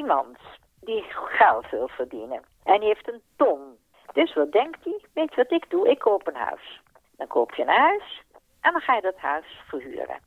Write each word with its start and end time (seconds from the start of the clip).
iemand 0.00 0.38
die 0.80 1.04
geld 1.12 1.70
wil 1.70 1.88
verdienen. 1.88 2.42
En 2.64 2.80
die 2.80 2.88
heeft 2.88 3.08
een 3.08 3.22
ton. 3.36 3.78
Dus 4.12 4.34
wat 4.34 4.52
denkt 4.52 4.84
hij? 4.84 5.04
Weet 5.14 5.34
je 5.34 5.36
wat 5.36 5.50
ik 5.50 5.70
doe? 5.70 5.88
Ik 5.88 5.98
koop 5.98 6.26
een 6.26 6.42
huis. 6.48 6.80
Dan 7.16 7.26
koop 7.26 7.54
je 7.54 7.62
een 7.62 7.68
huis 7.88 8.22
en 8.60 8.72
dan 8.72 8.80
ga 8.80 8.94
je 8.94 9.00
dat 9.00 9.16
huis 9.16 9.62
verhuren. 9.68 10.18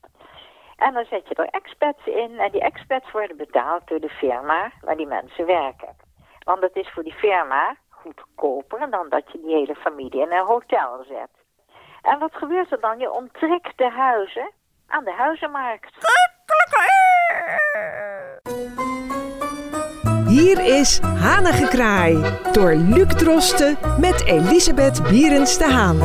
En 0.75 0.93
dan 0.93 1.05
zet 1.05 1.27
je 1.27 1.35
er 1.35 1.45
expats 1.59 2.05
in 2.05 2.39
en 2.39 2.51
die 2.51 2.61
expats 2.61 3.11
worden 3.11 3.37
betaald 3.37 3.87
door 3.87 3.99
de 3.99 4.09
firma 4.09 4.71
waar 4.81 4.97
die 4.97 5.07
mensen 5.07 5.45
werken. 5.45 5.95
Want 6.43 6.61
het 6.61 6.75
is 6.75 6.89
voor 6.89 7.03
die 7.03 7.13
firma 7.13 7.75
goedkoper 7.89 8.89
dan 8.89 9.09
dat 9.09 9.31
je 9.31 9.41
die 9.41 9.55
hele 9.55 9.75
familie 9.75 10.21
in 10.21 10.31
een 10.31 10.45
hotel 10.45 11.03
zet. 11.07 11.31
En 12.01 12.19
wat 12.19 12.35
gebeurt 12.35 12.71
er 12.71 12.79
dan? 12.79 12.99
Je 12.99 13.11
onttrekt 13.11 13.77
de 13.77 13.89
huizen 13.89 14.51
aan 14.87 15.03
de 15.03 15.13
huizenmarkt. 15.13 15.95
Hier 20.33 20.77
is 20.79 20.99
Hanengekraai 20.99 22.39
door 22.51 22.75
Luc 22.75 23.07
Drosten 23.07 23.77
met 23.99 24.23
Elisabeth 24.25 25.03
Bierens 25.03 25.57
de 25.57 25.63
Haan. 25.63 25.99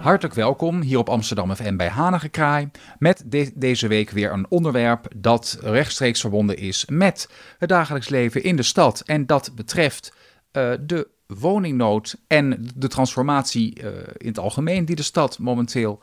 Hartelijk 0.00 0.34
welkom 0.34 0.80
hier 0.80 0.98
op 0.98 1.08
Amsterdam 1.08 1.54
FM 1.54 1.76
bij 1.76 1.88
Hanengekraai. 1.88 2.70
Met 2.98 3.24
deze 3.54 3.88
week 3.88 4.10
weer 4.10 4.32
een 4.32 4.46
onderwerp 4.48 5.06
dat 5.16 5.58
rechtstreeks 5.62 6.20
verbonden 6.20 6.56
is 6.56 6.86
met 6.90 7.30
het 7.58 7.68
dagelijks 7.68 8.08
leven 8.08 8.42
in 8.42 8.56
de 8.56 8.62
stad. 8.62 9.02
En 9.06 9.26
dat 9.26 9.52
betreft 9.54 10.12
uh, 10.52 10.72
de 10.80 11.08
woningnood 11.38 12.16
en 12.26 12.68
de 12.76 12.88
transformatie 12.88 13.82
uh, 13.82 13.88
in 14.16 14.28
het 14.28 14.38
algemeen 14.38 14.84
die 14.84 14.96
de 14.96 15.02
stad 15.02 15.38
momenteel 15.38 16.00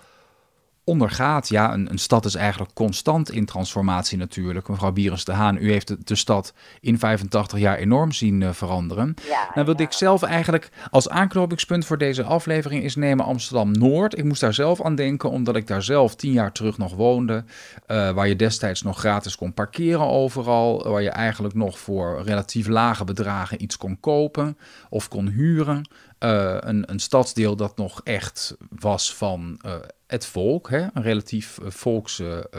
ondergaat. 0.90 1.50
Ja, 1.50 1.74
een, 1.74 1.90
een, 1.92 1.98
stad 1.98 2.26
is 2.26 2.36
eigenlijk 2.36 2.74
constant 2.74 3.32
in 3.32 3.46
transformatie 3.46 4.18
natuurlijk. 4.18 4.68
Mevrouw 4.68 4.92
Bierens 4.92 5.26
de 5.26 5.32
Haan, 5.32 5.58
u 5.58 5.72
heeft 5.72 5.88
de, 5.88 5.98
de 6.04 6.16
stad 6.16 6.54
in 6.82 7.00
85 7.00 7.60
jaar 7.60 7.78
enorm 7.78 8.12
zien 8.12 8.42
uh, 8.42 8.50
veranderen. 8.52 9.14
Ja, 9.28 9.50
nou 9.54 9.66
wilde 9.66 9.84
ik 9.84 9.92
zelf 9.92 10.24
eigenlijk 10.24 10.70
als 10.92 11.10
aanknopingspunt 11.10 11.86
voor 11.86 11.98
deze 11.98 12.24
aflevering 12.24 12.84
is 12.84 12.96
nemen 12.96 13.26
Amsterdam-Noord. 13.26 14.18
Ik 14.18 14.24
moest 14.24 14.42
daar 14.42 14.54
zelf 14.54 14.82
aan 14.82 14.96
denken, 14.96 15.30
omdat 15.30 15.56
ik 15.56 15.68
daar 15.68 15.84
zelf 15.84 16.16
tien 16.16 16.32
jaar 16.32 16.52
terug 16.52 16.78
nog 16.78 16.96
woonde. 16.96 17.44
Uh, 17.88 18.12
waar 18.12 18.28
je 18.28 18.36
destijds 18.36 18.82
nog 18.82 19.00
gratis 19.00 19.36
kon 19.36 19.54
parkeren 19.54 20.08
overal. 20.08 20.90
Waar 20.90 21.02
je 21.02 21.10
eigenlijk 21.10 21.54
nog 21.54 21.80
voor 21.80 22.22
relatief 22.26 22.68
lage 22.68 23.04
bedragen 23.04 23.64
iets 23.64 23.78
kon 23.78 24.00
kopen 24.00 24.58
of 24.90 25.08
kon 25.08 25.28
huren. 25.28 25.88
Uh, 26.20 26.58
een, 26.60 26.92
een 26.92 27.00
stadsdeel 27.00 27.56
dat 27.56 27.78
nog 27.78 28.02
echt 28.04 28.58
was 28.70 29.16
van 29.16 29.60
uh, 29.66 29.76
het 30.08 30.26
volk, 30.26 30.70
hè? 30.70 30.88
een 30.94 31.02
relatief 31.04 31.60
uh, 31.62 31.70
volkse 31.70 32.50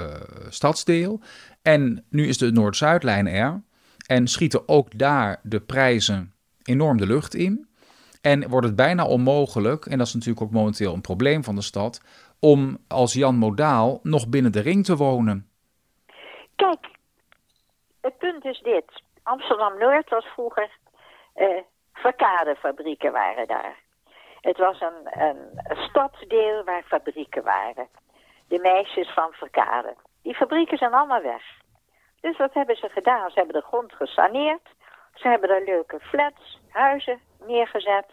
stadsdeel. 0.48 1.20
En 1.62 2.04
nu 2.10 2.28
is 2.28 2.38
de 2.38 2.52
Noord-Zuidlijn 2.52 3.26
er 3.26 3.62
en 4.06 4.26
schieten 4.26 4.68
ook 4.68 4.98
daar 4.98 5.40
de 5.42 5.60
prijzen 5.60 6.34
enorm 6.62 6.96
de 6.96 7.06
lucht 7.06 7.34
in. 7.34 7.68
En 8.20 8.48
wordt 8.48 8.66
het 8.66 8.76
bijna 8.76 9.06
onmogelijk, 9.06 9.86
en 9.86 9.98
dat 9.98 10.06
is 10.06 10.14
natuurlijk 10.14 10.42
ook 10.42 10.50
momenteel 10.50 10.94
een 10.94 11.00
probleem 11.00 11.44
van 11.44 11.54
de 11.54 11.62
stad, 11.62 12.02
om 12.40 12.78
als 12.88 13.12
Jan 13.12 13.36
Modaal 13.36 14.00
nog 14.02 14.28
binnen 14.28 14.52
de 14.52 14.60
ring 14.60 14.84
te 14.84 14.96
wonen. 14.96 15.48
Kijk, 16.56 16.90
het 18.00 18.18
punt 18.18 18.44
is 18.44 18.60
dit. 18.60 19.02
Amsterdam-Noord 19.22 20.08
was 20.10 20.24
vroeger 20.24 20.78
Verkadefabrieken 22.00 23.12
waren 23.12 23.46
daar. 23.46 23.76
Het 24.40 24.58
was 24.58 24.80
een, 24.80 25.22
een 25.22 25.60
stadsdeel 25.76 26.64
waar 26.64 26.82
fabrieken 26.82 27.42
waren. 27.42 27.88
De 28.48 28.58
meisjes 28.58 29.12
van 29.12 29.32
Verkade. 29.32 29.96
Die 30.22 30.34
fabrieken 30.34 30.78
zijn 30.78 30.92
allemaal 30.92 31.22
weg. 31.22 31.42
Dus 32.20 32.36
wat 32.36 32.54
hebben 32.54 32.76
ze 32.76 32.88
gedaan? 32.88 33.30
Ze 33.30 33.38
hebben 33.38 33.60
de 33.60 33.66
grond 33.66 33.92
gesaneerd. 33.92 34.68
Ze 35.14 35.28
hebben 35.28 35.48
daar 35.48 35.62
leuke 35.62 36.00
flats, 36.00 36.60
huizen 36.68 37.20
neergezet. 37.46 38.06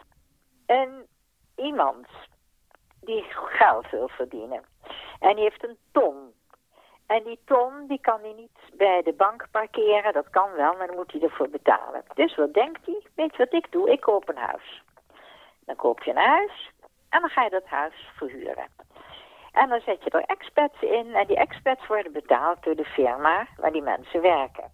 En 0.65 1.07
iemand 1.55 2.07
die 3.01 3.25
geld 3.29 3.89
wil 3.89 4.07
verdienen. 4.07 4.63
En 5.19 5.35
die 5.35 5.43
heeft 5.43 5.63
een 5.63 5.77
ton 5.91 6.33
en 7.07 7.23
die 7.23 7.39
ton, 7.45 7.87
die 7.87 8.01
kan 8.01 8.21
hij 8.21 8.33
niet 8.33 8.59
bij 8.73 9.01
de 9.01 9.13
bank 9.13 9.47
parkeren. 9.51 10.13
Dat 10.13 10.29
kan 10.29 10.51
wel, 10.51 10.75
maar 10.75 10.87
dan 10.87 10.95
moet 10.95 11.11
hij 11.11 11.21
ervoor 11.21 11.49
betalen. 11.49 12.03
Dus 12.13 12.35
wat 12.35 12.53
denkt 12.53 12.85
hij? 12.85 13.05
Weet 13.15 13.31
je 13.31 13.37
wat 13.37 13.53
ik 13.53 13.71
doe? 13.71 13.91
Ik 13.91 14.01
koop 14.01 14.29
een 14.29 14.37
huis. 14.37 14.83
Dan 15.65 15.75
koop 15.75 16.03
je 16.03 16.11
een 16.11 16.17
huis 16.17 16.71
en 17.09 17.19
dan 17.19 17.29
ga 17.29 17.43
je 17.43 17.49
dat 17.49 17.65
huis 17.65 18.09
verhuren. 18.15 18.67
En 19.51 19.69
dan 19.69 19.81
zet 19.81 20.03
je 20.03 20.09
er 20.09 20.23
expats 20.23 20.81
in 20.81 21.15
en 21.15 21.27
die 21.27 21.37
expats 21.37 21.87
worden 21.87 22.11
betaald 22.11 22.63
door 22.63 22.75
de 22.75 22.85
firma 22.85 23.47
waar 23.57 23.71
die 23.71 23.81
mensen 23.81 24.21
werken. 24.21 24.71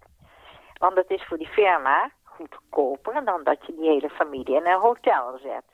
Want 0.78 0.96
het 0.96 1.10
is 1.10 1.24
voor 1.24 1.38
die 1.38 1.48
firma 1.48 2.10
goedkoper 2.24 3.24
dan 3.24 3.44
dat 3.44 3.66
je 3.66 3.74
die 3.74 3.90
hele 3.90 4.10
familie 4.10 4.56
in 4.56 4.66
een 4.66 4.80
hotel 4.80 5.38
zet. 5.42 5.64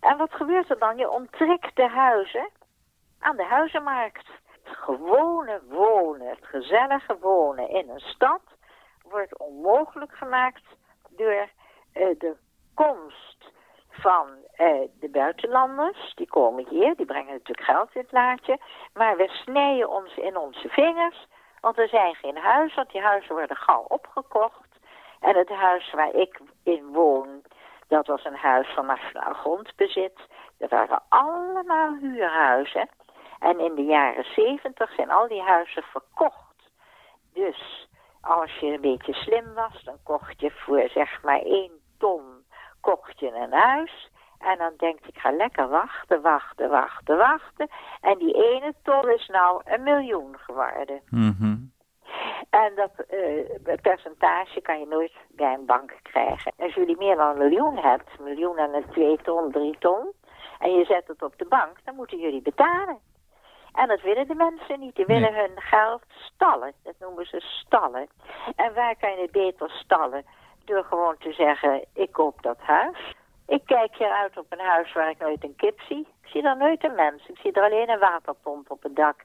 En 0.00 0.16
wat 0.16 0.32
gebeurt 0.32 0.70
er 0.70 0.78
dan? 0.78 0.96
Je 0.96 1.10
onttrekt 1.10 1.76
de 1.76 1.88
huizen 1.88 2.48
aan 3.18 3.36
de 3.36 3.44
huizenmarkt 3.44 4.26
gewone 4.68 5.60
wonen, 5.68 6.28
het 6.28 6.46
gezellige 6.46 7.18
wonen 7.20 7.68
in 7.68 7.88
een 7.88 8.00
stad 8.00 8.42
wordt 9.02 9.38
onmogelijk 9.38 10.12
gemaakt 10.12 10.64
door 11.08 11.48
uh, 11.94 12.18
de 12.18 12.36
komst 12.74 13.52
van 13.88 14.28
uh, 14.56 14.80
de 15.00 15.08
buitenlanders. 15.10 16.14
Die 16.14 16.28
komen 16.28 16.68
hier, 16.68 16.94
die 16.96 17.06
brengen 17.06 17.32
natuurlijk 17.32 17.66
geld 17.66 17.94
in 17.94 18.00
het 18.00 18.12
laadje. 18.12 18.58
Maar 18.94 19.16
we 19.16 19.28
snijden 19.28 19.90
ons 19.90 20.16
in 20.16 20.36
onze 20.36 20.68
vingers, 20.68 21.26
want 21.60 21.78
er 21.78 21.88
zijn 21.88 22.14
geen 22.14 22.36
huizen, 22.36 22.76
want 22.76 22.92
die 22.92 23.00
huizen 23.00 23.34
worden 23.34 23.56
gauw 23.56 23.84
opgekocht. 23.88 24.66
En 25.20 25.36
het 25.36 25.48
huis 25.48 25.92
waar 25.92 26.14
ik 26.14 26.40
in 26.62 26.86
woon, 26.86 27.42
dat 27.88 28.06
was 28.06 28.24
een 28.24 28.36
huis 28.36 28.68
van 28.74 28.86
nationaal 28.86 29.32
grondbezit. 29.32 30.20
Dat 30.58 30.70
waren 30.70 31.02
allemaal 31.08 31.94
huurhuizen. 32.00 32.88
En 33.38 33.60
in 33.60 33.74
de 33.74 33.84
jaren 33.84 34.24
zeventig 34.24 34.94
zijn 34.94 35.10
al 35.10 35.28
die 35.28 35.42
huizen 35.42 35.82
verkocht. 35.82 36.70
Dus 37.32 37.88
als 38.20 38.58
je 38.58 38.66
een 38.66 38.80
beetje 38.80 39.14
slim 39.14 39.54
was, 39.54 39.82
dan 39.84 39.96
kocht 40.02 40.40
je 40.40 40.50
voor 40.50 40.88
zeg 40.88 41.22
maar 41.22 41.40
één 41.40 41.72
ton 41.98 42.38
kocht 42.80 43.20
je 43.20 43.32
een 43.32 43.52
huis. 43.52 44.10
En 44.38 44.58
dan 44.58 44.72
denk 44.76 44.98
ik, 45.06 45.18
ga 45.18 45.30
lekker 45.30 45.68
wachten, 45.68 46.20
wachten, 46.22 46.70
wachten, 46.70 47.16
wachten. 47.16 47.68
En 48.00 48.18
die 48.18 48.34
ene 48.34 48.74
ton 48.82 49.10
is 49.10 49.26
nou 49.26 49.62
een 49.64 49.82
miljoen 49.82 50.38
geworden. 50.38 51.00
Mm 51.10 51.72
En 52.50 52.72
dat 52.74 52.90
uh, 53.10 53.74
percentage 53.82 54.60
kan 54.60 54.78
je 54.80 54.86
nooit 54.86 55.12
bij 55.28 55.54
een 55.54 55.66
bank 55.66 55.92
krijgen. 56.02 56.52
Als 56.58 56.74
jullie 56.74 56.96
meer 56.96 57.16
dan 57.16 57.28
een 57.28 57.38
miljoen 57.38 57.76
hebt, 57.76 58.10
een 58.18 58.24
miljoen 58.24 58.58
en 58.58 58.74
een 58.74 58.90
twee 58.90 59.18
ton, 59.22 59.50
drie 59.50 59.76
ton, 59.78 60.12
en 60.58 60.72
je 60.72 60.84
zet 60.84 61.06
het 61.06 61.22
op 61.22 61.38
de 61.38 61.46
bank, 61.48 61.76
dan 61.84 61.94
moeten 61.94 62.18
jullie 62.18 62.42
betalen. 62.42 62.98
En 63.72 63.88
dat 63.88 64.00
willen 64.00 64.28
de 64.28 64.34
mensen 64.34 64.80
niet. 64.80 64.96
Die 64.96 65.06
willen 65.06 65.34
hun 65.34 65.52
geld 65.54 66.02
stallen. 66.08 66.72
Dat 66.82 66.94
noemen 66.98 67.26
ze 67.26 67.40
stallen. 67.40 68.08
En 68.56 68.74
waar 68.74 68.96
kan 68.96 69.10
je 69.10 69.22
het 69.22 69.30
beter 69.30 69.70
stallen? 69.70 70.24
Door 70.64 70.84
gewoon 70.84 71.16
te 71.18 71.32
zeggen, 71.32 71.84
ik 71.94 72.12
koop 72.12 72.42
dat 72.42 72.58
huis. 72.58 73.14
Ik 73.46 73.62
kijk 73.66 73.96
hier 73.96 74.10
uit 74.10 74.38
op 74.38 74.46
een 74.48 74.66
huis 74.66 74.92
waar 74.92 75.10
ik 75.10 75.18
nooit 75.18 75.44
een 75.44 75.56
kip 75.56 75.80
zie. 75.80 76.06
Ik 76.22 76.28
zie 76.28 76.42
daar 76.42 76.56
nooit 76.56 76.84
een 76.84 76.94
mens. 76.94 77.28
Ik 77.28 77.38
zie 77.38 77.52
er 77.52 77.62
alleen 77.62 77.90
een 77.90 77.98
waterpomp 77.98 78.70
op 78.70 78.82
het 78.82 78.96
dak. 78.96 79.24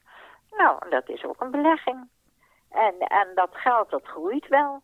Nou, 0.58 0.90
dat 0.90 1.10
is 1.10 1.26
ook 1.26 1.42
een 1.42 1.52
belegging. 1.52 2.10
En, 2.72 2.94
en 3.00 3.28
dat 3.36 3.50
geld, 3.52 3.90
dat 3.90 4.06
groeit 4.06 4.48
wel. 4.48 4.82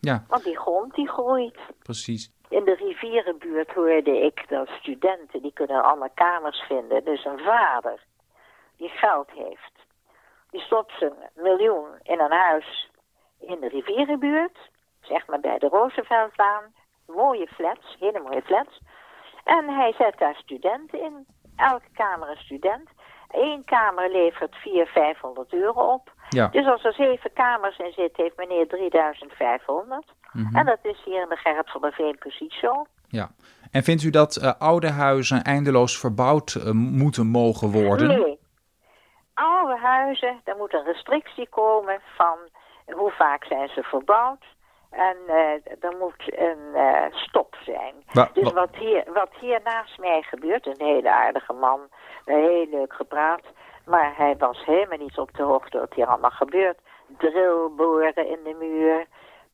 Ja. 0.00 0.24
Want 0.28 0.44
die 0.44 0.58
grond, 0.58 0.94
die 0.94 1.08
groeit. 1.08 1.58
Precies. 1.82 2.32
In 2.48 2.64
de 2.64 2.74
rivierenbuurt 2.74 3.72
hoorde 3.72 4.20
ik 4.20 4.48
dat 4.48 4.68
studenten, 4.68 5.42
die 5.42 5.52
kunnen 5.52 5.84
allemaal 5.84 6.10
kamers 6.14 6.60
vinden. 6.60 7.04
Dus 7.04 7.24
een 7.24 7.38
vader, 7.38 8.04
die 8.80 8.88
geld 8.88 9.30
heeft. 9.30 9.76
Die 10.50 10.60
stopt 10.60 10.92
zijn 10.98 11.14
miljoen 11.34 11.88
in 12.02 12.20
een 12.20 12.32
huis 12.32 12.90
in 13.40 13.60
de 13.60 13.68
rivierenbuurt, 13.68 14.58
zeg 15.00 15.26
maar 15.26 15.40
bij 15.40 15.58
de 15.58 15.68
Rooseveltlaan. 15.68 16.64
Mooie 17.06 17.46
flats, 17.46 17.96
hele 17.98 18.20
mooie 18.20 18.42
flats. 18.42 18.80
En 19.44 19.68
hij 19.68 19.92
zet 19.98 20.18
daar 20.18 20.34
studenten 20.34 21.00
in. 21.00 21.26
Elke 21.56 21.90
kamer 21.92 22.28
een 22.28 22.36
student. 22.36 22.88
Eén 23.30 23.64
kamer 23.64 24.10
levert 24.10 24.54
400, 24.54 24.92
500 24.92 25.52
euro 25.52 25.92
op. 25.92 26.12
Ja. 26.28 26.48
Dus 26.48 26.66
als 26.66 26.84
er 26.84 26.92
zeven 26.92 27.32
kamers 27.32 27.78
in 27.78 27.92
zitten, 27.92 28.22
heeft 28.22 28.36
meneer 28.36 28.68
3500. 28.68 30.04
Mhm. 30.32 30.56
En 30.56 30.66
dat 30.66 30.78
is 30.82 31.02
hier 31.04 31.22
in 31.22 31.28
de 31.28 31.36
Gerrit 31.36 31.70
van 31.70 31.80
der 31.80 31.92
Veen 31.92 32.18
precies 32.18 32.58
zo. 32.58 32.86
Ja. 33.08 33.30
En 33.70 33.82
vindt 33.82 34.02
u 34.02 34.10
dat 34.10 34.36
uh, 34.42 34.52
oude 34.58 34.90
huizen 34.90 35.42
eindeloos 35.42 35.98
verbouwd 35.98 36.54
uh, 36.54 36.70
moeten 36.72 37.26
mogen 37.26 37.70
worden? 37.70 38.08
Nee, 38.08 38.29
huizen, 40.10 40.40
daar 40.44 40.56
moet 40.56 40.74
een 40.74 40.84
restrictie 40.84 41.48
komen 41.48 42.00
van 42.16 42.38
hoe 42.94 43.10
vaak 43.10 43.44
zijn 43.44 43.68
ze 43.68 43.82
verbouwd. 43.82 44.44
En 44.90 45.16
uh, 45.26 45.34
er 45.80 45.96
moet 45.98 46.38
een 46.38 46.58
uh, 46.74 47.04
stop 47.10 47.56
zijn. 47.64 47.94
Dus 48.32 48.52
wat 48.52 48.76
hier, 48.76 49.04
wat 49.12 49.30
hier 49.40 49.60
naast 49.64 49.98
mij 49.98 50.22
gebeurt, 50.22 50.66
een 50.66 50.86
hele 50.86 51.10
aardige 51.10 51.52
man, 51.52 51.80
heel 52.24 52.66
leuk 52.70 52.92
gepraat. 52.92 53.42
Maar 53.86 54.12
hij 54.16 54.36
was 54.38 54.64
helemaal 54.64 54.98
niet 54.98 55.18
op 55.18 55.34
de 55.36 55.42
hoogte 55.42 55.78
wat 55.78 55.94
hier 55.94 56.06
allemaal 56.06 56.30
gebeurt. 56.30 56.78
Drillboren 57.18 58.26
in 58.26 58.38
de 58.44 58.56
muur, 58.58 59.06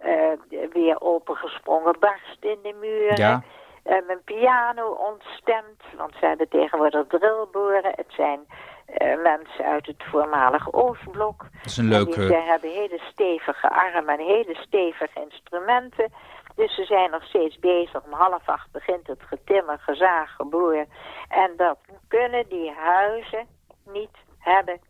uh, 0.05 0.71
weer 0.73 1.01
opengesprongen 1.01 1.97
barst 1.99 2.45
in 2.45 2.59
de 2.63 2.75
muur. 2.81 3.19
Ja. 3.19 3.43
mijn 3.83 4.23
piano 4.25 4.87
ontstemd, 4.91 5.83
want 5.97 6.13
ze 6.21 6.27
hebben 6.27 6.49
tegenwoordig 6.49 7.07
drillboren. 7.07 7.93
Het 7.97 8.09
zijn 8.09 8.47
uh, 8.89 9.23
mensen 9.23 9.65
uit 9.65 9.87
het 9.87 10.05
voormalig 10.11 10.73
Oostblok. 10.73 11.39
Dat 11.39 11.65
is 11.65 11.77
een 11.77 11.89
leuke... 11.89 12.27
Ze 12.27 12.35
hebben 12.35 12.71
hele 12.71 13.01
stevige 13.13 13.71
armen 13.71 14.19
en 14.19 14.27
hele 14.27 14.55
stevige 14.55 15.21
instrumenten. 15.21 16.13
Dus 16.55 16.75
ze 16.75 16.85
zijn 16.85 17.11
nog 17.11 17.25
steeds 17.25 17.59
bezig. 17.59 18.05
Om 18.05 18.13
half 18.13 18.49
acht 18.49 18.71
begint 18.73 19.07
het 19.07 19.23
getimmer, 19.23 19.79
gezaag, 19.79 20.35
geboren. 20.35 20.89
En 21.29 21.53
dat 21.57 21.79
kunnen 22.09 22.49
die 22.49 22.71
huizen 22.71 23.47
niet 23.85 24.17
hebben. 24.39 24.81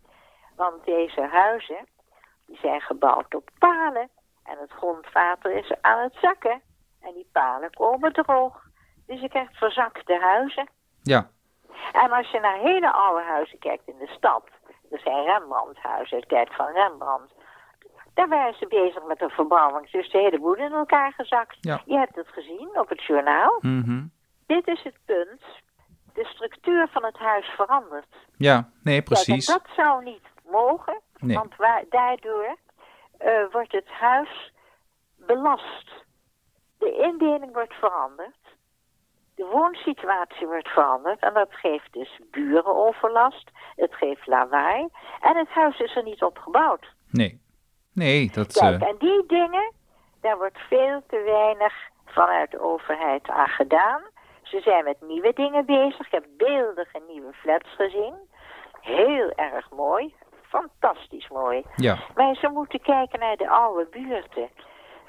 Want 0.56 0.84
deze 0.84 1.20
huizen 1.20 1.87
die 2.46 2.58
zijn 2.62 2.81
gebouwd 2.81 3.34
op 3.34 3.50
palen. 3.58 4.08
En 4.44 4.56
het 4.60 4.70
grondwater 4.70 5.52
is 5.52 5.72
aan 5.81 6.02
het 6.02 6.16
zakken. 6.20 6.60
En 7.00 7.14
die 7.14 7.28
palen 7.32 7.70
komen 7.70 8.12
droog. 8.12 8.62
Dus 9.06 9.20
je 9.20 9.28
krijgt 9.28 9.56
verzakte 9.56 10.19
huizen. 10.20 10.69
Ja. 11.02 11.31
En 12.02 12.12
als 12.12 12.31
je 12.31 12.40
naar 12.40 12.58
hele 12.58 12.93
oude 12.93 13.22
huizen 13.25 13.58
kijkt 13.58 13.88
in 13.88 13.98
de 13.98 14.06
stad, 14.06 14.44
er 14.90 14.98
zijn 14.98 15.25
Rembrandthuizen, 15.25 16.20
de 16.20 16.26
tijd 16.26 16.54
van 16.54 16.66
Rembrandt, 16.66 17.32
daar 18.14 18.28
waren 18.28 18.54
ze 18.54 18.66
bezig 18.66 19.02
met 19.04 19.20
een 19.22 19.31
verbouwing. 19.31 19.90
Dus 19.90 20.10
de 20.10 20.19
hele 20.19 20.40
boel 20.40 20.54
in 20.54 20.72
elkaar 20.72 21.12
gezakt. 21.12 21.56
Ja. 21.60 21.82
Je 21.84 21.98
hebt 21.98 22.14
het 22.14 22.28
gezien 22.28 22.78
op 22.78 22.88
het 22.88 23.02
journaal. 23.02 23.58
Mm 23.60 24.10
Dit 24.46 24.66
is 24.66 24.82
het 24.82 24.98
punt. 25.04 25.43
De 26.14 26.25
structuur 26.25 26.88
van 26.88 27.04
het 27.04 27.19
huis 27.19 27.46
verandert. 27.46 28.14
Ja, 28.37 28.70
nee, 28.82 29.02
precies. 29.02 29.46
Kijk, 29.46 29.58
dat 29.58 29.75
zou 29.75 30.04
niet 30.04 30.26
mogen, 30.50 31.00
Nee. 31.16 31.37
want 31.37 31.56
waar, 31.56 31.84
daardoor 31.90 32.56
uh, 33.25 33.52
wordt 33.52 33.72
het 33.72 33.88
huis 33.88 34.52
belast. 35.16 35.90
De 36.78 36.92
indeling 36.92 37.52
wordt 37.52 37.75
veranderd 37.75 38.45
de 39.36 39.48
woonsituatie 39.52 40.46
wordt 40.46 40.68
veranderd 40.68 41.20
en 41.20 41.34
dat 41.34 41.48
geeft 41.50 41.92
dus 41.92 42.20
burenoverlast, 42.30 43.50
het 43.74 43.94
geeft 43.94 44.26
lawaai 44.26 44.88
en 45.20 45.36
het 45.36 45.48
huis 45.48 45.78
is 45.78 45.96
er 45.96 46.02
niet 46.02 46.22
op 46.22 46.38
gebouwd. 46.38 46.94
Nee, 47.10 47.40
nee, 47.92 48.30
dat... 48.32 48.52
Kijk, 48.52 48.82
uh... 48.82 48.88
en 48.88 48.96
die 48.98 49.26
dingen, 49.26 49.72
daar 50.20 50.38
wordt 50.38 50.58
veel 50.58 51.02
te 51.06 51.22
weinig 51.24 51.72
vanuit 52.04 52.50
de 52.50 52.60
overheid 52.60 53.28
aan 53.28 53.48
gedaan. 53.48 54.02
Ze 54.42 54.60
zijn 54.60 54.84
met 54.84 55.00
nieuwe 55.00 55.32
dingen 55.32 55.66
bezig. 55.66 56.06
Ik 56.06 56.12
heb 56.12 56.26
beeldige 56.36 57.02
nieuwe 57.08 57.32
flats 57.32 57.68
gezien. 57.76 58.14
Heel 58.80 59.30
erg 59.30 59.70
mooi. 59.70 60.14
Fantastisch 60.42 61.28
mooi. 61.28 61.64
Ja. 61.76 61.98
Maar 62.14 62.34
ze 62.34 62.48
moeten 62.48 62.80
kijken 62.80 63.18
naar 63.18 63.36
de 63.36 63.48
oude 63.48 63.86
buurten 63.90 64.48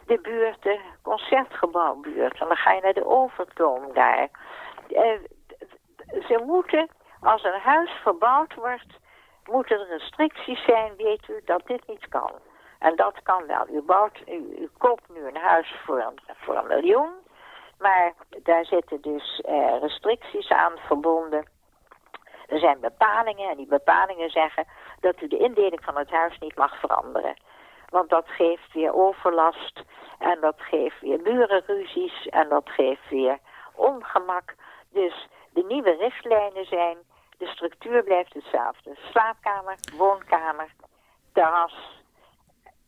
de 0.07 0.19
buurten, 0.21 0.80
concertgebouwbuurt. 1.01 2.39
En 2.39 2.48
dan 2.48 2.57
ga 2.57 2.71
je 2.71 2.81
naar 2.81 2.94
de 2.94 3.06
Overtoom 3.06 3.94
daar. 3.94 4.30
Uh, 4.89 5.19
ze 6.27 6.42
moeten, 6.45 6.89
als 7.21 7.44
een 7.44 7.59
huis 7.59 7.92
verbouwd 7.92 8.54
wordt, 8.54 9.00
moeten 9.45 9.80
er 9.80 9.88
restricties 9.88 10.63
zijn, 10.65 10.95
weet 10.98 11.27
u, 11.27 11.42
dat 11.45 11.68
dit 11.68 11.88
niet 11.88 12.07
kan. 12.07 12.31
En 12.80 12.95
dat 12.95 13.21
kan 13.24 13.45
wel. 13.45 13.68
U, 13.69 13.81
bouwt, 13.81 14.21
u, 14.27 14.56
u 14.59 14.69
koopt 14.77 15.09
nu 15.09 15.27
een 15.27 15.38
huis 15.38 15.75
voor 15.86 16.00
een, 16.00 16.19
voor 16.36 16.56
een 16.56 16.68
miljoen, 16.68 17.12
maar 17.80 18.13
daar 18.44 18.65
zitten 18.65 19.01
dus 19.01 19.42
uh, 19.50 19.80
restricties 19.81 20.50
aan 20.50 20.77
verbonden. 20.77 21.50
Er 22.48 22.59
zijn 22.59 22.80
bepalingen 22.80 23.50
en 23.50 23.57
die 23.57 23.68
bepalingen 23.68 24.30
zeggen 24.30 24.68
dat 25.00 25.21
u 25.21 25.27
de 25.27 25.38
indeling 25.38 25.83
van 25.83 25.98
het 25.98 26.09
huis 26.09 26.38
niet 26.39 26.56
mag 26.56 26.80
veranderen. 26.80 27.36
Want 27.89 28.10
dat 28.10 28.28
geeft 28.28 28.74
weer 28.74 28.94
overlast 28.94 29.84
en 30.19 30.38
dat 30.42 30.56
geeft 30.57 31.01
weer 31.01 31.22
burenruzies 31.22 32.28
en 32.28 32.50
dat 32.50 32.69
geeft 32.69 33.10
weer 33.10 33.38
ongemak. 33.75 34.56
Dus 34.92 35.28
de 35.54 35.63
nieuwe 35.68 35.95
richtlijnen 36.00 36.66
zijn, 36.66 36.98
de 37.38 37.45
structuur 37.45 38.04
blijft 38.04 38.34
hetzelfde. 38.34 38.98
Slaapkamer, 39.12 39.75
woonkamer, 39.98 40.68
terras. 41.34 41.95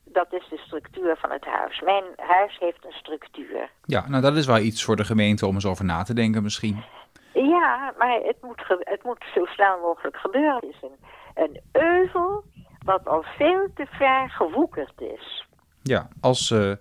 Dat 0.04 0.32
is 0.32 0.48
de 0.50 0.58
structuur 0.58 1.16
van 1.16 1.30
het 1.30 1.44
huis. 1.44 1.80
Mijn 1.80 2.04
huis 2.16 2.58
heeft 2.58 2.84
een 2.84 2.92
structuur. 2.92 3.70
Ja, 3.84 4.08
nou 4.08 4.22
dat 4.22 4.36
is 4.36 4.46
wel 4.46 4.58
iets 4.58 4.84
voor 4.84 4.96
de 4.96 5.04
gemeente 5.04 5.46
om 5.46 5.54
eens 5.54 5.66
over 5.66 5.84
na 5.84 6.02
te 6.02 6.14
denken 6.14 6.42
misschien. 6.42 6.84
Ja, 7.32 7.94
maar 7.98 8.20
het 8.22 8.36
moet, 8.42 8.62
het 8.68 9.02
moet 9.02 9.24
zo 9.34 9.44
snel 9.44 9.78
mogelijk 9.80 10.16
gebeuren. 10.16 10.54
Het 10.54 10.64
is 10.64 10.82
een, 10.82 10.98
een 11.34 11.60
euvel 11.72 12.44
wat 12.90 13.06
al 13.08 13.22
veel 13.38 13.68
te 13.74 13.86
ver 13.90 14.30
gewoekerd 14.30 15.00
is. 15.00 15.46
Ja, 15.82 16.08
als 16.20 16.50
uh, 16.50 16.72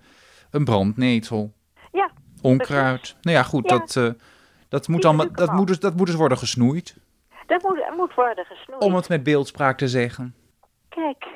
een 0.51 0.65
brandnetel. 0.65 1.51
Ja. 1.91 2.09
Onkruid. 2.41 2.99
Precies. 2.99 3.17
Nou 3.21 3.37
ja, 3.37 3.43
goed, 3.43 3.69
Ja. 3.69 3.77
dat, 3.77 3.95
uh, 3.95 4.09
dat, 4.69 4.87
moet 4.87 5.01
dan, 5.01 5.29
dat, 5.33 5.51
moet 5.51 5.67
dus, 5.67 5.79
dat 5.79 5.95
moet 5.95 6.07
dus 6.07 6.15
worden 6.15 6.37
gesnoeid. 6.37 6.97
Dat 7.45 7.61
moet, 7.63 7.83
moet 7.97 8.13
worden 8.13 8.45
gesnoeid. 8.45 8.83
Om 8.83 8.95
het 8.95 9.09
met 9.09 9.23
beeldspraak 9.23 9.77
te 9.77 9.87
zeggen. 9.87 10.35
Kijk, 10.89 11.27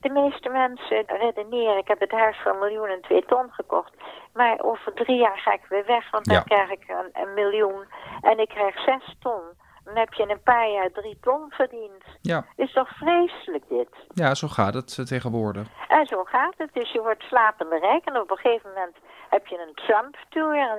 de 0.00 0.08
meeste 0.10 0.48
mensen 0.48 1.04
redeneren, 1.06 1.78
ik 1.78 1.88
heb 1.88 2.00
het 2.00 2.10
huis 2.10 2.36
voor 2.42 2.52
een 2.52 2.58
miljoen 2.58 2.88
en 2.88 3.00
twee 3.00 3.24
ton 3.26 3.50
gekocht. 3.50 3.92
Maar 4.32 4.58
over 4.60 4.92
drie 4.94 5.18
jaar 5.18 5.38
ga 5.38 5.52
ik 5.52 5.64
weer 5.68 5.86
weg, 5.86 6.10
want 6.10 6.24
dan 6.24 6.34
Ja. 6.36 6.42
krijg 6.42 6.70
ik 6.70 6.84
een, 6.88 7.22
een 7.22 7.34
miljoen. 7.34 7.84
En 8.20 8.38
ik 8.38 8.48
krijg 8.48 8.78
zes 8.84 9.16
ton. 9.20 9.42
Dan 9.88 9.96
heb 9.96 10.12
je 10.12 10.22
in 10.22 10.30
een 10.30 10.42
paar 10.42 10.70
jaar 10.70 10.90
drie 10.90 11.18
ton 11.20 11.50
verdiend. 11.50 12.02
Ja, 12.20 12.44
Is 12.56 12.72
toch 12.72 12.88
vreselijk 12.88 13.64
dit? 13.68 13.88
ja 14.14 14.34
zo 14.34 14.48
gaat 14.48 14.74
het 14.74 14.96
eh, 14.98 15.04
tegenwoordig. 15.04 15.68
En 15.88 16.06
zo 16.06 16.24
gaat 16.24 16.54
het. 16.56 16.70
Dus 16.72 16.92
je 16.92 17.00
wordt 17.00 17.22
slapende 17.22 17.78
rijk 17.78 18.04
en 18.04 18.20
op 18.20 18.30
een 18.30 18.36
gegeven 18.36 18.70
moment 18.74 18.96
heb 19.30 19.46
je 19.46 19.58
een 19.66 19.74
Trump-tour. 19.74 20.56
En 20.56 20.78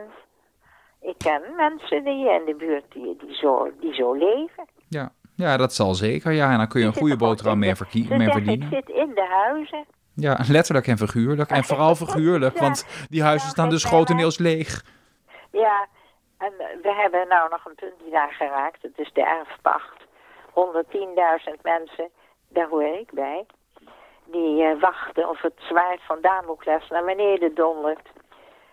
ik 1.09 1.17
ken 1.17 1.41
mensen 1.55 2.03
die 2.03 2.29
in 2.29 2.45
de 2.45 2.55
buurt 2.57 2.85
die, 2.89 3.15
die, 3.25 3.35
zo, 3.35 3.71
die 3.79 3.93
zo 3.93 4.13
leven. 4.13 4.67
Ja. 4.87 5.11
ja, 5.35 5.57
dat 5.57 5.73
zal 5.73 5.93
zeker. 5.93 6.31
Ja, 6.31 6.51
en 6.51 6.57
dan 6.57 6.67
kun 6.67 6.81
je 6.81 6.87
een 6.87 6.93
goede 6.93 7.17
boterham 7.17 7.43
gewoon 7.43 7.59
mee, 7.59 7.75
verdienen. 7.75 8.71
ik 8.71 8.73
zit 8.73 8.89
in 8.89 9.11
de 9.15 9.27
huizen. 9.29 9.85
Ja, 10.13 10.39
letterlijk 10.57 10.87
en 10.87 10.97
figuurlijk. 10.97 11.49
En 11.49 11.63
vooral 11.71 11.95
figuurlijk, 11.95 12.57
want 12.57 13.07
die 13.09 13.23
huizen 13.23 13.49
staan 13.49 13.69
dus 13.69 13.83
grotendeels 13.83 14.37
leeg. 14.37 14.83
Ja, 15.51 15.87
en 16.39 16.53
we 16.81 16.93
hebben 16.93 17.27
nou 17.27 17.49
nog 17.49 17.65
een 17.65 17.75
punt 17.75 17.99
die 17.99 18.11
daar 18.11 18.33
geraakt. 18.33 18.81
Het 18.81 18.99
is 18.99 19.11
de 19.13 19.23
erfpacht. 19.23 20.05
110.000 20.49 21.61
mensen, 21.61 22.09
daar 22.47 22.67
hoor 22.67 22.83
ik 22.83 23.11
bij. 23.11 23.45
Die 24.25 24.63
eh, 24.63 24.79
wachten 24.79 25.29
of 25.29 25.41
het 25.41 25.53
zwaard 25.57 26.01
van 26.01 26.21
Damocles 26.21 26.89
naar 26.89 27.05
beneden 27.05 27.55
dondert. 27.55 28.09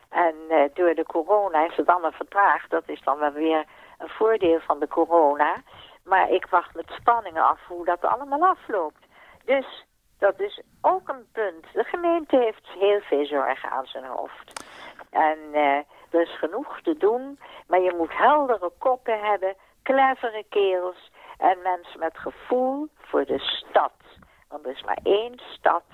En 0.09 0.35
eh, 0.49 0.65
door 0.75 0.95
de 0.95 1.05
corona 1.05 1.67
is 1.67 1.77
het 1.77 1.87
allemaal 1.87 2.13
vertraagd. 2.13 2.71
Dat 2.71 2.89
is 2.89 3.03
dan 3.03 3.19
wel 3.19 3.33
weer 3.33 3.65
een 3.99 4.09
voordeel 4.09 4.61
van 4.61 4.79
de 4.79 4.89
corona. 4.89 5.57
Maar 6.05 6.31
ik 6.31 6.47
wacht 6.47 6.75
met 6.75 6.91
spanningen 6.91 7.45
af 7.45 7.61
hoe 7.69 7.85
dat 7.85 8.05
allemaal 8.05 8.45
afloopt. 8.45 9.07
Dus 9.45 9.87
dat 10.19 10.41
is 10.41 10.63
ook 10.81 11.09
een 11.09 11.27
punt. 11.33 11.67
De 11.73 11.85
gemeente 11.85 12.37
heeft 12.37 12.67
heel 12.67 13.01
veel 13.01 13.27
zorgen 13.27 13.71
aan 13.71 13.87
zijn 13.87 14.05
hoofd. 14.05 14.65
En 15.11 15.39
eh, 15.53 15.79
er 16.11 16.21
is 16.21 16.39
genoeg 16.39 16.81
te 16.83 16.97
doen, 16.99 17.39
maar 17.67 17.81
je 17.81 17.95
moet 17.97 18.17
heldere 18.17 18.71
koppen 18.79 19.21
hebben, 19.21 19.55
clevere 19.83 20.45
kerels 20.49 21.11
en 21.39 21.59
mensen 21.63 22.01
met 22.01 22.19
gevoel 22.19 22.89
voor 22.99 23.25
de 23.25 23.39
stad. 23.39 23.93
Want 24.49 24.65
er 24.65 24.73
is 24.73 24.85
maar 24.85 24.99
één 25.03 25.41
stad 25.53 25.85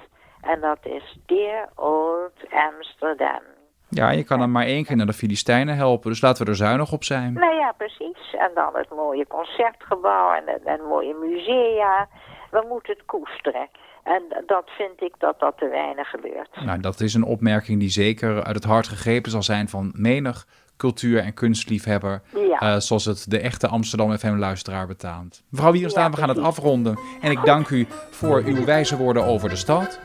en 0.41 0.61
dat 0.61 0.79
is 0.83 1.19
Dear 1.27 1.69
Old 1.75 2.51
Amsterdam. 2.51 3.43
Ja, 3.89 4.11
je 4.11 4.25
kan 4.25 4.39
dan 4.39 4.51
maar 4.51 4.65
één 4.65 4.85
keer 4.85 4.97
naar 4.97 5.07
de 5.07 5.13
Filistijnen 5.13 5.77
helpen, 5.77 6.11
dus 6.11 6.21
laten 6.21 6.45
we 6.45 6.51
er 6.51 6.57
zuinig 6.57 6.93
op 6.93 7.05
zijn. 7.05 7.33
Nou 7.33 7.55
ja, 7.55 7.73
precies. 7.77 8.35
En 8.39 8.51
dan 8.55 8.71
het 8.73 8.91
mooie 8.91 9.27
concertgebouw 9.27 10.33
en, 10.33 10.47
en, 10.47 10.65
en 10.65 10.83
mooie 10.83 11.15
musea. 11.15 12.09
We 12.51 12.65
moeten 12.69 12.93
het 12.93 13.05
koesteren. 13.05 13.69
En 14.03 14.23
dat 14.47 14.71
vind 14.79 15.03
ik 15.03 15.15
dat 15.19 15.41
dat 15.41 15.55
te 15.59 15.69
weinig 15.69 16.09
gebeurt. 16.11 16.49
Nou, 16.65 16.81
dat 16.81 17.01
is 17.01 17.15
een 17.15 17.23
opmerking 17.25 17.81
die 17.81 17.91
zeker 17.91 18.45
uit 18.45 18.55
het 18.55 18.65
hart 18.65 18.89
gegrepen 18.89 19.31
zal 19.31 19.43
zijn 19.43 19.69
van 19.69 19.93
menig 19.97 20.47
cultuur- 20.77 21.19
en 21.19 21.35
kunstliefhebber. 21.35 22.23
Ja. 22.35 22.59
eh, 22.59 22.77
zoals 22.81 23.05
het 23.05 23.31
de 23.31 23.39
echte 23.41 23.69
Amsterdam 23.69 24.19
FM-luisteraar 24.19 24.87
betaamt. 24.87 25.43
Mevrouw 25.49 25.73
Wierenstaan, 25.73 26.05
Ja, 26.05 26.11
we 26.11 26.17
gaan 26.17 26.29
het 26.29 26.39
afronden. 26.39 26.99
En 27.21 27.31
ik 27.31 27.45
dank 27.45 27.69
u 27.69 27.87
voor 28.11 28.43
uw 28.45 28.65
wijze 28.65 28.97
woorden 28.97 29.25
over 29.25 29.49
de 29.49 29.57
stad. 29.57 30.01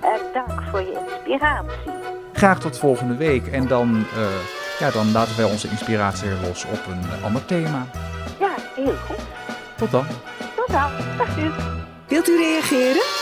En 0.00 0.20
dank 0.32 0.62
voor 0.62 0.80
je 0.80 1.06
inspiratie. 1.10 1.92
Graag 2.32 2.60
tot 2.60 2.78
volgende 2.78 3.16
week. 3.16 3.46
En 3.46 3.66
dan, 3.68 4.04
eh, 4.14 4.26
ja, 4.78 4.90
dan 4.90 5.12
laten 5.12 5.36
wij 5.36 5.44
onze 5.50 5.68
inspiratie 5.68 6.28
weer 6.28 6.48
los 6.48 6.64
op 6.64 6.86
een 6.86 7.00
eh, 7.00 7.24
ander 7.24 7.44
thema. 7.44 7.86
Ja, 8.40 8.54
heel 8.74 8.94
goed. 8.96 9.24
Tot 9.76 9.90
dan. 9.90 10.06
Tot 10.56 10.66
dan. 10.68 10.90
Dag 11.18 11.38
u. 11.38 11.50
Wilt 12.08 12.28
u 12.28 12.36
reageren? 12.36 13.21